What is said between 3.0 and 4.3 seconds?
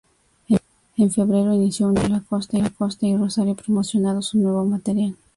y Rosario promocionando